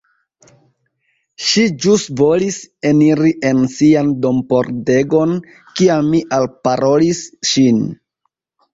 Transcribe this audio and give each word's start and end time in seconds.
Ŝi 1.47 1.65
ĵus 1.83 2.05
volis 2.21 2.57
eniri 2.93 3.35
en 3.51 3.63
sian 3.75 4.11
dompordegon, 4.25 5.39
kiam 5.77 6.13
mi 6.17 6.27
alparolis 6.43 7.25
ŝin! 7.55 7.89